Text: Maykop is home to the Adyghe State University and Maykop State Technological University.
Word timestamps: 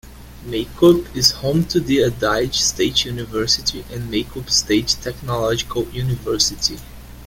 Maykop 0.47 1.15
is 1.15 1.29
home 1.29 1.63
to 1.65 1.79
the 1.79 1.97
Adyghe 1.99 2.55
State 2.55 3.05
University 3.05 3.85
and 3.91 4.11
Maykop 4.11 4.49
State 4.49 4.97
Technological 4.99 5.83
University. 5.91 6.79